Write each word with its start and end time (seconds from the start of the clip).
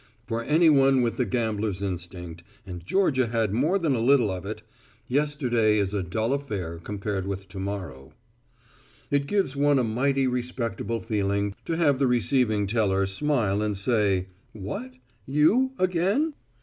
For 0.25 0.43
anyone 0.43 1.03
with 1.03 1.17
the 1.17 1.25
gambler's 1.27 1.83
instinct, 1.83 2.41
and 2.65 2.83
Georgia 2.83 3.27
had 3.27 3.53
more 3.53 3.77
than 3.77 3.93
a 3.93 3.99
little 3.99 4.31
of 4.31 4.47
it, 4.47 4.63
yesterday 5.07 5.77
is 5.77 5.93
a 5.93 6.01
dull 6.01 6.33
affair 6.33 6.79
compared 6.79 7.27
with 7.27 7.47
to 7.49 7.59
morrow. 7.59 8.11
It 9.11 9.27
gives 9.27 9.55
one 9.55 9.77
a 9.77 9.83
mighty 9.83 10.25
respectable 10.25 11.01
feeling 11.01 11.53
to 11.65 11.77
have 11.77 11.99
the 11.99 12.07
receiving 12.07 12.65
teller 12.65 13.05
smile 13.05 13.61
and 13.61 13.77
say, 13.77 14.25
"What 14.53 14.95
you 15.27 15.73
again?" 15.77 16.33